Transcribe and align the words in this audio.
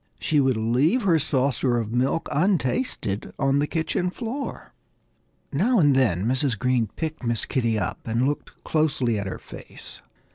She 0.19 0.39
would 0.39 0.57
leave 0.57 1.03
her 1.03 1.19
saucer 1.19 1.77
of 1.77 1.93
milk 1.93 2.27
untasted 2.31 3.35
on 3.37 3.59
the 3.59 3.67
kitchen 3.67 4.09
floor. 4.09 4.73
Now 5.53 5.77
and 5.77 5.95
then 5.95 6.25
Mrs. 6.25 6.57
Green 6.57 6.87
picked 6.95 7.23
Miss 7.23 7.45
Kitty 7.45 7.77
up 7.77 7.99
and 8.07 8.27
looked 8.27 8.63
closely 8.63 9.19
at 9.19 9.27
her 9.27 9.37
face. 9.37 10.01